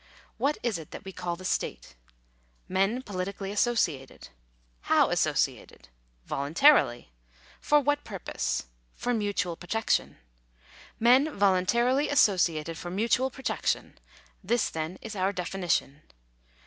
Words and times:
What 0.39 0.57
is 0.63 0.79
it 0.79 0.89
that 0.89 1.05
we 1.05 1.11
call 1.11 1.35
the 1.35 1.45
state? 1.45 1.93
Men 2.67 3.03
politically 3.03 3.51
associated. 3.51 4.29
How 4.89 5.11
associated? 5.11 5.89
Voluntarily. 6.25 7.11
For 7.59 7.79
what 7.79 8.03
purpose? 8.03 8.63
For 8.95 9.13
mutual 9.13 9.55
protection. 9.55 10.17
Men 10.99 11.31
voluntarily 11.37 12.09
associated 12.09 12.79
for 12.79 12.89
mutual 12.89 13.29
protection: 13.29 13.99
this 14.43 14.71
then 14.71 14.97
is 15.03 15.15
our 15.15 15.31
definition. 15.31 16.01